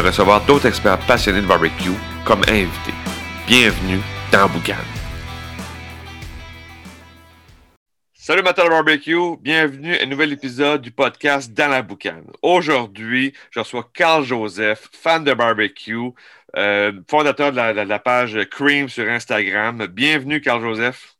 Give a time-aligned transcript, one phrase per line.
[0.00, 1.90] recevoir d'autres experts passionnés de barbecue
[2.24, 2.94] comme invités.
[3.46, 4.00] Bienvenue
[4.32, 4.74] dans Boucan.
[8.26, 12.24] Salut Matin Barbecue, bienvenue à un nouvel épisode du podcast Dans la Boucane.
[12.40, 16.10] Aujourd'hui, je reçois Carl Joseph, fan de barbecue,
[16.56, 19.88] euh, fondateur de la, de la, page Cream sur Instagram.
[19.88, 21.13] Bienvenue Carl Joseph.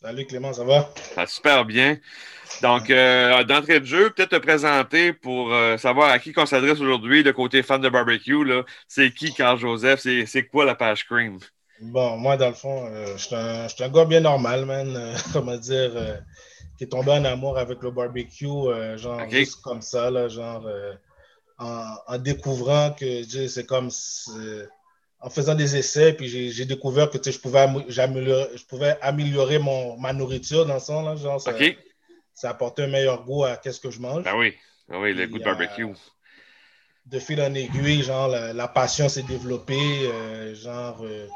[0.00, 0.88] Salut Clément, ça va?
[1.14, 1.98] Ça va super bien.
[2.62, 6.80] Donc, euh, d'entrée de jeu, peut-être te présenter pour euh, savoir à qui on s'adresse
[6.80, 8.36] aujourd'hui, le côté fan de barbecue.
[8.88, 10.00] C'est qui Carl Joseph?
[10.00, 11.38] C'est quoi la page Cream?
[11.80, 15.14] Bon, moi, dans le fond, euh, je suis un, un, gars bien normal, man.
[15.32, 16.22] Comment dire,
[16.78, 18.46] qui est tombé en amour avec le barbecue,
[18.96, 19.40] genre, Okay.
[19.40, 20.66] juste comme ça, là, genre,
[21.58, 23.90] en, en découvrant que c'est comme.
[25.20, 30.66] En faisant des essais, puis j'ai découvert que je, pouvais je améliorer mon, ma nourriture
[30.66, 31.40] dans le sens, là, genre,
[32.34, 34.24] ça, apportait un meilleur goût à qu'est-ce que je mange.
[34.24, 34.54] Ben oui.
[34.88, 35.86] Ben oui, le Puis, goût de euh, barbecue.
[37.06, 41.26] de fil en aiguille, genre, la, la passion s'est développée, euh, genre, euh,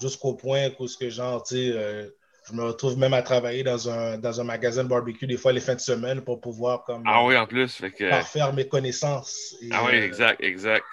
[0.00, 2.10] jusqu'au point où ce que, genre, tu sais,
[2.48, 5.52] je me retrouve même à travailler dans un, dans un magasin de barbecue des fois
[5.52, 7.74] les fins de semaine pour pouvoir, comme, Ah oui, en plus.
[7.74, 8.08] Fait que...
[8.08, 10.84] parfaire mes connaissances et Ah oui, exact, exact.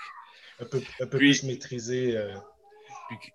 [0.64, 2.18] Un peu, un peu Puis- plus maîtriser.
[2.18, 2.34] euh,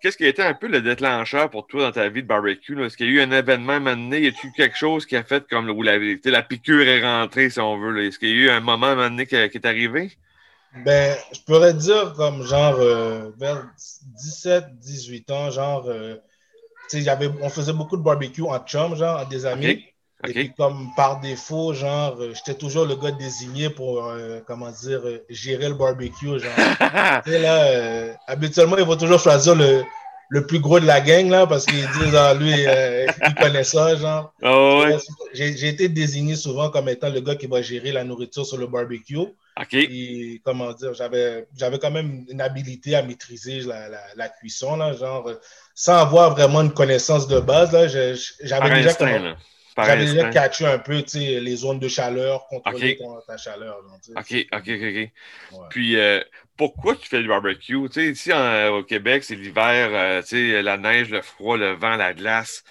[0.01, 2.83] qu'est-ce qui a été un peu le déclencheur pour toi dans ta vie de barbecue?
[2.83, 4.21] Est-ce qu'il y a eu un événement à un moment donné?
[4.21, 7.59] Y a-t-il eu quelque chose qui a fait comme où la, piqûre est rentrée, si
[7.59, 8.05] on veut?
[8.05, 10.11] Est-ce qu'il y a eu un moment à un moment donné qui, qui est arrivé?
[10.85, 16.15] Ben, je pourrais dire comme genre euh, vers 17, 18 ans, genre, euh,
[16.89, 17.09] tu sais,
[17.41, 19.85] on faisait beaucoup de barbecue en chum, genre, des amis.
[20.27, 24.69] Et puis, comme par défaut, genre, euh, j'étais toujours le gars désigné pour, euh, comment
[24.69, 26.39] dire, euh, gérer le barbecue.
[26.39, 26.41] Genre,
[27.25, 29.83] là, euh, habituellement, ils vont toujours choisir le,
[30.27, 33.63] le plus gros de la gang, là, parce qu'ils disent, ah, lui, euh, il connaît
[33.63, 34.33] ça, genre.
[34.43, 34.97] Ah ouais.
[35.33, 38.67] J'ai été désigné souvent comme étant le gars qui va gérer la nourriture sur le
[38.67, 39.15] barbecue.
[39.17, 39.73] OK.
[39.73, 44.91] Et comment dire, j'avais quand même une habilité à maîtriser la, la, la cuisson, là,
[44.91, 45.31] genre,
[45.73, 49.37] sans avoir vraiment une connaissance de base, là, j'avais déjà, instinct, là.
[49.85, 50.29] J'avais déjà instinct.
[50.31, 53.05] catché un peu, les zones de chaleur, contrôler Ok.
[53.05, 53.77] ton- ta chaleur.
[53.83, 53.99] genre.
[54.17, 54.69] OK, OK, OK.
[54.71, 55.11] Ouais.
[55.69, 56.21] Puis, euh,
[56.57, 57.77] pourquoi tu fais du barbecue?
[57.97, 60.21] Ici en- au Québec, c'est l'hiver, euh,
[60.61, 62.63] la neige, le froid, le vent, la glace.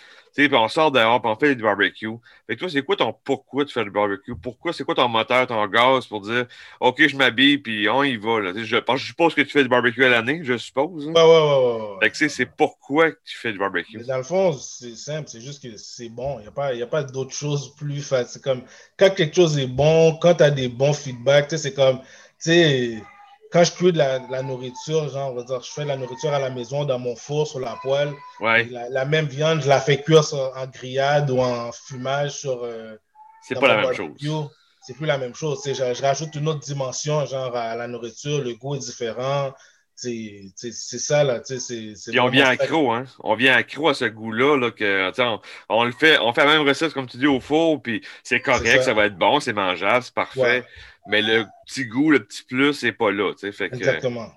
[0.47, 2.07] Puis on sort dehors, puis on fait du barbecue.
[2.47, 4.37] Fait que toi, c'est quoi ton pourquoi tu fais du barbecue?
[4.41, 6.47] Pourquoi, c'est quoi ton moteur, ton gaz pour dire,
[6.79, 8.41] OK, je m'habille, puis on y va.
[8.41, 8.53] Là?
[8.55, 11.09] Je, suppose que tu fais du barbecue à l'année, je suppose.
[11.09, 11.13] hein?
[11.13, 11.97] Ouais, ouais, ouais, ouais.
[12.03, 13.99] Fait que, tu sais, c'est pourquoi tu fais du barbecue?
[13.99, 16.39] Mais dans le fond, c'est simple, c'est juste que c'est bon.
[16.39, 18.29] Il n'y a pas, il y a pas d'autre chose plus facile.
[18.29, 18.63] C'est comme
[18.97, 22.05] quand quelque chose est bon, quand tu as des bons feedbacks, c'est comme, tu
[22.39, 23.03] sais,
[23.51, 25.89] quand je cuis de la, de la nourriture, genre, on va dire, je fais de
[25.89, 29.27] la nourriture à la maison, dans mon four, sur la poêle, Ouais, la, la même
[29.27, 32.63] viande, je la fais cuire sur- en grillade ou en fumage sur.
[32.65, 32.97] euh,
[33.43, 34.27] c'est pas la même barbecue.
[34.27, 34.51] chose.
[34.83, 35.61] C'est plus la même chose.
[35.67, 39.53] Je, je rajoute une autre dimension, genre, à la nourriture, le goût est différent.
[39.95, 41.41] C'est ça, là.
[41.41, 43.05] tu sais, c'est- c'est Puis on vient accro, hein?
[43.21, 46.53] On vient accro à ce goût-là, là, que, on, on le fait, on fait la
[46.53, 48.83] même recette, comme tu dis, au four, puis c'est correct, ça.
[48.83, 48.95] ça.
[48.95, 50.41] va être bon, c'est mangeable, c'est parfait.
[50.41, 50.65] Ouais.
[51.09, 53.33] Mais le petit goût, le petit plus, c'est pas là.
[53.53, 54.31] Fait que, Exactement.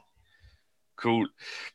[0.95, 1.29] cool.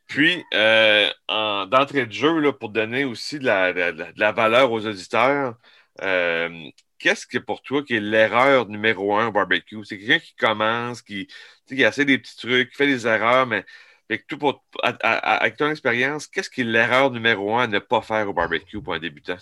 [0.06, 4.86] Puis, euh, en- d'entrée de jeu, là, pour donner aussi de la, de valeur aux
[4.86, 5.56] auditeurs,
[6.02, 6.50] euh,
[6.98, 9.84] qu'est-ce que pour toi qui est l'erreur numéro un au barbecue?
[9.84, 11.28] C'est quelqu'un qui commence, qui,
[11.66, 13.64] qui essaie des petits trucs, qui fait des erreurs, mais
[14.10, 17.66] avec, tout pour, à- à- avec ton expérience, qu'est-ce qui est l'erreur numéro un à
[17.66, 19.38] ne pas faire au barbecue pour un débutant?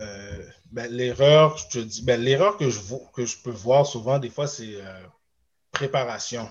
[0.00, 2.80] Euh, ben, l'erreur, je te dis, ben, l'erreur que je,
[3.14, 5.02] que je peux voir souvent, des fois, c'est euh,
[5.72, 6.48] préparation.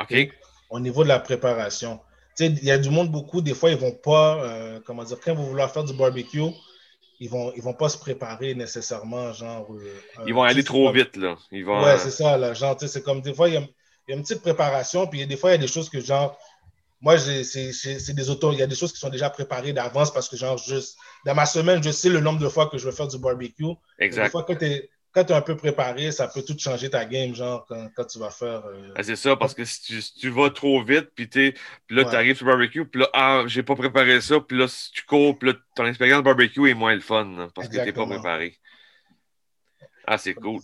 [0.00, 0.30] OK?
[0.70, 2.00] Au niveau de la préparation.
[2.38, 5.32] Il y a du monde, beaucoup, des fois, ils vont pas, euh, comment dire, quand
[5.32, 6.40] ils vont vouloir faire du barbecue,
[7.18, 9.68] ils vont, ils vont pas se préparer nécessairement, genre.
[10.26, 11.36] Ils vont aller trop vite, là.
[11.52, 12.54] Ils vont, Ouais, c'est ça, là.
[12.54, 15.26] Genre, c'est comme des fois, il y, a, il y a une petite préparation, puis
[15.26, 16.38] des fois, il y a des choses que, genre,
[17.00, 20.28] moi, c'est des autos, il y a des choses qui sont déjà préparées d'avance parce
[20.28, 22.94] que, genre, juste, dans ma semaine, je sais le nombre de fois que je vais
[22.94, 23.64] faire du barbecue.
[23.98, 24.30] Des exact.
[24.30, 27.64] fois, quand tu es, tu un peu préparé, ça peut tout changer ta game, genre,
[27.66, 28.64] quand, quand tu vas faire.
[28.66, 31.28] euh, Ah, c'est ça, parce que si tu, si tu vas trop vite, puis,
[31.88, 32.10] là, Ouais.
[32.10, 34.92] tu arrives sur le barbecue, puis là, ah, j'ai pas préparé ça, puis là, si
[34.92, 37.78] tu cours, puis là, ton expérience barbecue est moins le fun, là, parce que t'es
[37.78, 38.08] pas Exactement.
[38.20, 38.58] préparé.
[40.06, 40.60] Ah, c'est cool.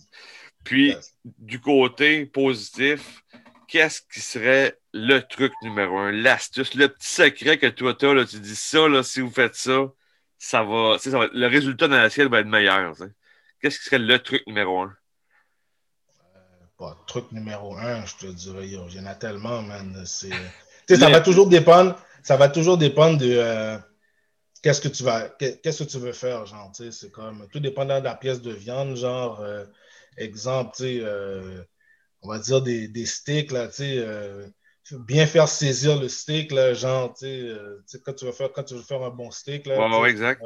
[0.63, 1.15] Puis, Yes.
[1.25, 3.23] du côté positif,
[3.67, 8.25] qu'est-ce qui serait le truc numéro un, l'astuce, le petit secret que toi, tu as,
[8.25, 9.91] tu dis ça, là, si vous faites ça,
[10.37, 12.95] ça va, ça va le résultat dans ciel va être meilleur.
[13.61, 14.95] Qu'est-ce qui serait le truc numéro un?
[16.81, 20.05] Euh, truc numéro un, je te dirais, il y en a tellement, man.
[20.05, 23.77] ça va toujours dépendre, ça va toujours dépendre de euh,
[24.61, 28.05] qu'est-ce que tu vas, qu'est-ce que tu veux faire, genre, c'est comme, tout dépendant de
[28.05, 29.65] la pièce de viande, genre, euh,
[30.17, 31.03] exemple, tu sais,
[32.27, 34.05] on va dire des, des steaks, là, tu sais,
[34.99, 37.25] bien faire saisir le steak, là, genre, tu
[37.85, 39.87] sais, quand tu veux faire, quand tu veux faire un bon steak, là.
[39.87, 40.41] Ouais, exact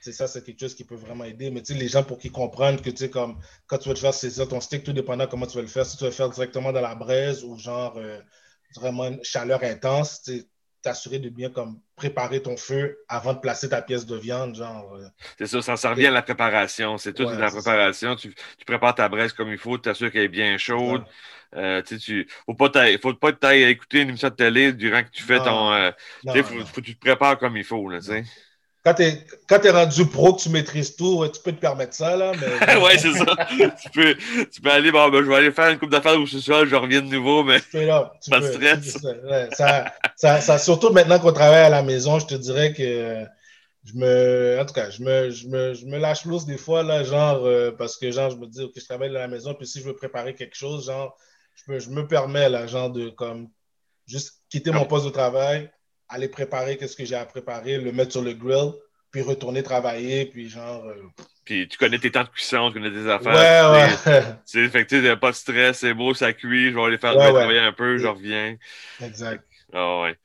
[0.00, 1.50] c'est ça, c'est quelque chose qui peut vraiment aider.
[1.50, 3.94] Mais tu sais, les gens pour qu'ils comprennent que tu sais, comme quand tu veux
[3.94, 6.10] te faire saisir ton steak, tout dépendant comment tu veux le faire, si tu veux
[6.10, 8.20] le faire directement dans la braise ou genre euh,
[8.76, 10.44] vraiment une chaleur intense, tu
[10.88, 14.94] t'assurer de bien comme préparer ton feu avant de placer ta pièce de viande, genre.
[14.94, 15.06] Euh.
[15.38, 16.96] c'est ça, ça, revient à la préparation.
[16.96, 18.16] C'est tout la préparation.
[18.16, 18.34] Tu,
[18.66, 21.04] prépares ta braise comme il faut, tu t'assures qu'elle est bien chaude.
[21.56, 22.70] Euh, tu faut pas
[23.00, 25.92] faut pas écouter une émission de télé durant que tu fais ton.
[26.24, 27.88] il faut, faut, que tu te prépares comme il faut.
[27.88, 28.00] Là,
[29.48, 32.16] quand tu es, rendu pro, que tu maîtrises tout, tu peux te permettre ça.
[32.16, 32.46] Là, mais...
[32.98, 33.24] c'est ça.
[33.48, 34.14] tu, peux,
[34.50, 36.76] tu peux aller, bon, ben, je vais aller faire une coupe d'affaires au sous-sol, je
[36.76, 38.98] reviens de nouveau, mais tu là, pas de stress.
[39.52, 43.26] ça, ça, ça, surtout maintenant qu'on travaille à la maison, je te dirais que
[43.88, 46.82] je me, en tout cas, je me, je me, je me lâche l'os des fois,
[46.82, 49.54] là, genre, euh, parce que genre, je me dis, OK, je travaille à la maison,
[49.54, 51.16] puis si je veux préparer quelque chose, genre,
[51.54, 53.48] je me, je me permets, là, genre, de comme
[54.06, 55.70] juste quitter mon poste de travail,
[56.08, 58.72] aller préparer qu'est-ce que j'ai à préparer, le mettre sur le grill,
[59.10, 60.84] puis retourner travailler, puis genre.
[60.86, 61.02] Euh,
[61.44, 63.72] puis tu connais tes temps de cuisson, tu connais tes affaires.
[63.72, 64.22] Ouais, ouais.
[64.44, 67.72] C'est effectivement, pas de stress, c'est beau, ça cuit, je vais aller faire travailler un
[67.72, 68.56] peu, je reviens.
[69.00, 69.44] Exact.
[69.72, 70.16] Ah ouais.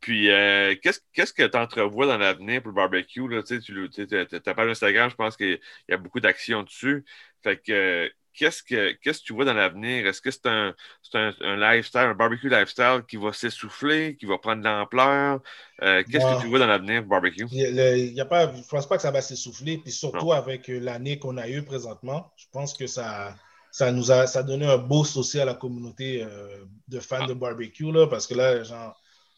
[0.00, 3.28] Puis, euh, qu'est-ce que tu entrevois dans l'avenir pour le barbecue?
[3.28, 3.42] Là?
[3.44, 7.04] Tu sais, ta page Instagram, je pense qu'il y a beaucoup d'actions dessus.
[7.44, 10.06] Fait que, qu'est-ce que qu'est-ce que tu vois dans l'avenir?
[10.06, 10.74] Est-ce que c'est un,
[11.14, 15.40] un, un, lifestyle, un barbecue lifestyle qui va s'essouffler, qui va prendre de l'ampleur?
[15.82, 17.46] Euh, qu'est-ce que tu vois dans l'avenir barbecue?
[17.50, 20.68] Il y a pas, je ne pense pas que ça va s'essouffler, puis surtout avec
[20.68, 23.34] euh, l'année qu'on a eue présentement, je pense que ça,
[23.70, 27.26] ça nous a, ça donné un boost aussi à la communauté euh, de fans ah.
[27.26, 28.94] de barbecue, là, parce que là, genre,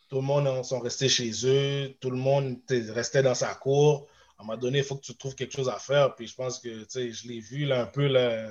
[0.08, 4.06] tout le monde sont restés chez eux, tout le monde restait dans sa cour.
[4.38, 6.14] À un moment donné, il faut que tu trouves quelque chose à faire.
[6.14, 8.48] Puis je pense que je l'ai vu là, un peu là,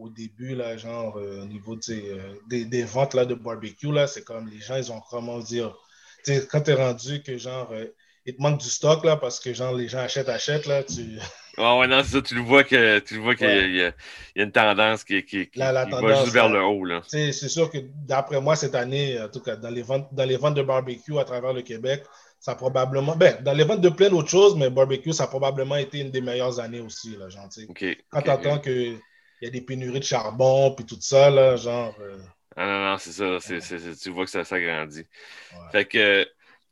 [0.00, 4.06] au début, là, genre, euh, au niveau euh, des, des, ventes là, de barbecue, là,
[4.06, 5.76] c'est comme les gens, ils ont comment dire.
[6.50, 7.86] Quand tu es rendu que genre euh,
[8.26, 11.18] il te manque du stock là, parce que genre les gens achètent, achètent, là, tu.
[11.56, 13.92] Ah ouais, non, ça, tu le vois que tu le vois qu'il y, a
[14.36, 15.86] une tendance qui, qui, va
[16.22, 16.84] juste vers le haut.
[16.84, 17.02] Là.
[17.06, 20.36] C'est sûr que d'après moi, cette année, en tout cas, dans les ventes, dans les
[20.36, 22.04] ventes de barbecue à travers le Québec,
[22.38, 23.16] ça a probablement.
[23.16, 26.10] Ben, dans les ventes de plein d'autres choses, mais barbecue, ça a probablement été une
[26.10, 27.66] des meilleures années aussi, là, gentil.
[28.10, 28.96] Quand tu entends que
[29.46, 31.94] y a des pénuries de charbon, puis tout ça, là, genre.
[32.00, 32.18] Euh,
[32.56, 33.94] ah non, non, c'est ça.
[34.02, 35.06] tu vois que ça s'agrandit.
[35.72, 36.26] Fait que,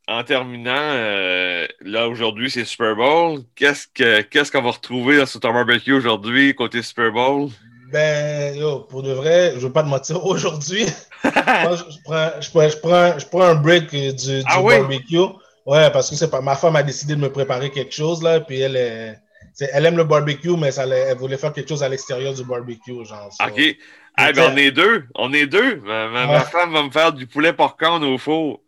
[0.07, 3.41] en terminant, euh, là, aujourd'hui, c'est Super Bowl.
[3.55, 7.49] Qu'est-ce qu'on ce va retrouver sur ton barbecue aujourd'hui, côté Super Bowl?
[7.91, 10.85] Ben, yo, pour de vrai, je veux pas te mentir, aujourd'hui,
[11.23, 15.17] je, prends, je, prends, je, prends, je prends un break du, du ah barbecue.
[15.65, 18.39] Ouais, parce que c'est pas ma femme a décidé de me préparer quelque chose, là,
[18.39, 19.19] puis elle est
[19.59, 23.05] elle aime le barbecue, mais ça, elle voulait faire quelque chose à l'extérieur du barbecue.
[23.05, 23.77] Genre, OK.
[24.17, 25.05] Ben, on est deux.
[25.15, 25.77] On est deux.
[25.77, 28.61] Ma, femme va me faire du poulet porc au four.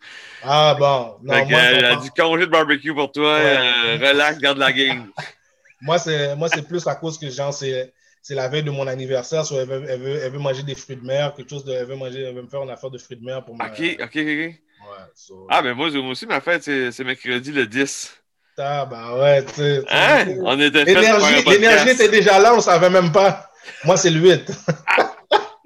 [0.43, 1.17] Ah bon.
[1.24, 3.33] Non, moi, elle a du congé de barbecue pour toi.
[3.33, 5.12] Euh, relax, garde la game.
[5.81, 7.91] moi, c'est plus à cause que genre, c'est
[8.29, 9.43] la veille de mon anniversaire.
[9.51, 11.74] elle, veut, elle, veut, elle, veut, manger des fruits de mer, quelque chose de.
[11.74, 13.67] Elle veut, manger, elle veut me faire une affaire de fruits de mer pour moi.
[13.67, 14.15] OK, OK, OK.
[14.15, 14.57] Ouais,
[15.50, 18.20] ah, mais moi, moi aussi, ma fête, c'est mercredi le 10.
[18.58, 19.84] Ah, bah ouais, tu sais.
[19.89, 20.25] Hein?
[20.43, 23.50] On était L'énergie était déjà là, on ne savait même pas.
[23.84, 24.51] Moi, c'est le 8.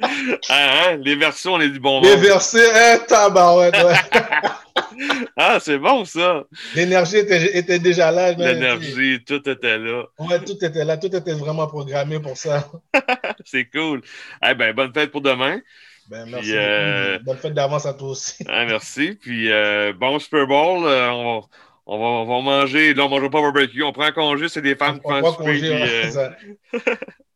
[0.02, 0.10] ah,
[0.50, 0.98] hein?
[1.02, 4.22] Les versos, on est du bon Les versos, hein, tabarouette, ouais.
[5.38, 6.44] ah, c'est bon, ça.
[6.76, 8.32] L'énergie était, était, déjà là.
[8.32, 10.04] L'énergie, tout était là.
[10.20, 10.98] Ouais, tout était là.
[10.98, 12.70] Tout était vraiment programmé pour ça.
[13.46, 14.02] c'est cool.
[14.48, 15.60] Eh ben, bonne fête pour demain.
[16.10, 16.52] Ben, merci.
[16.54, 17.18] Euh...
[17.24, 18.44] Bonne fête d'avance à toi aussi.
[18.48, 19.18] ah, merci.
[19.20, 20.86] Puis, euh, bon Super Bowl.
[20.86, 21.48] Euh, on va
[21.86, 22.94] on va, on va manger.
[22.94, 23.84] Là, on ne mange pas barbecue.
[23.84, 25.72] On prend congé, c'est des femmes qui font congé.
[25.72, 26.30] Euh,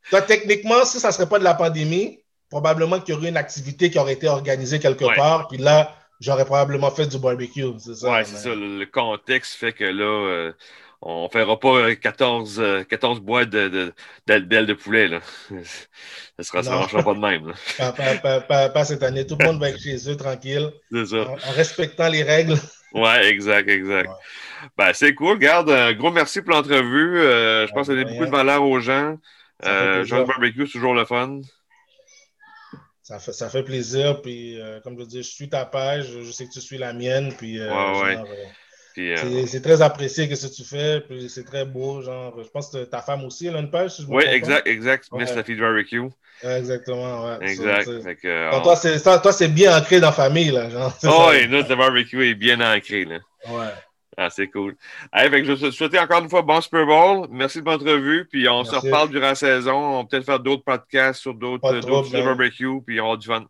[0.09, 3.37] Toi, techniquement, si ça ne serait pas de la pandémie, probablement qu'il y aurait une
[3.37, 5.47] activité qui aurait été organisée quelque part.
[5.47, 7.65] Puis là, j'aurais probablement fait du barbecue.
[7.77, 8.11] C'est ça.
[8.11, 8.49] Oui, c'est ça.
[8.55, 10.53] Le, contexte fait que là, euh,
[11.01, 13.93] on ne fera pas 14, 14 euh, boîtes d'ailes
[14.25, 15.07] de, de, de, poulet.
[15.07, 15.19] Là.
[16.39, 17.53] Ça ne marchera pas de même.
[18.47, 19.27] Pas, cette année.
[19.27, 20.71] Tout le monde va être chez eux tranquille.
[20.91, 21.29] C'est ça.
[21.29, 22.57] En, respectant les règles.
[22.93, 24.09] Oui, exact, exact.
[24.77, 25.39] Ben, c'est cool.
[25.39, 27.19] Garde, un gros merci pour l'entrevue.
[27.19, 29.17] Euh, je pense que ça a beaucoup de valeur aux gens.
[29.65, 31.41] Euh, Jean Barbecue, c'est toujours le fun.
[33.03, 34.21] Ça fait, ça fait plaisir.
[34.21, 36.07] Puis, euh, comme je dis, je suis ta page.
[36.21, 37.33] Je sais que tu suis la mienne.
[37.37, 38.17] Puis, ouais, ouais.
[38.99, 42.01] Euh, c'est très apprécié que ce que tu fais, puis c'est très beau.
[42.01, 43.95] Genre, je pense que ta femme aussi elle a une page.
[43.95, 45.07] Si oui, exact, exact.
[45.11, 45.21] Ouais.
[45.21, 46.09] Miss la fille Barbecue.
[46.41, 47.37] Exactement, ouais.
[47.41, 47.85] Exact.
[48.21, 50.51] que, toi, c'est bien ancré dans la famille.
[50.51, 53.05] Là, genre, oh, et notre barbecue est bien ancré.
[53.05, 53.19] Là.
[53.49, 53.67] Ouais.
[54.21, 54.75] Ah, c'est cool.
[55.13, 57.27] Allez, fait que je souhaite encore une fois bon Super Bowl.
[57.31, 58.27] Merci de votre revue.
[58.29, 59.73] Puis on se reparle durant la saison.
[59.73, 62.81] On va peut-être faire d'autres podcasts sur d'autres barbecues.
[62.85, 63.45] Puis on va du fun.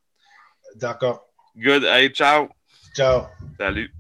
[0.75, 1.25] D'accord.
[1.58, 1.86] Good.
[1.86, 2.50] Allez, ciao.
[2.96, 3.24] Ciao.
[3.58, 3.91] Salut.